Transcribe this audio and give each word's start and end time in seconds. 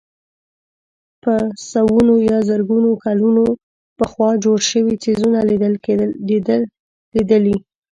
په 1.23 1.33
سوونو 1.71 2.13
یا 2.29 2.39
زرګونو 2.49 2.91
کلونه 3.05 3.43
پخوا 3.97 4.29
جوړ 4.43 4.57
شوي 4.71 4.95
څېزونه 5.03 5.39
لیدلي. 7.17 7.55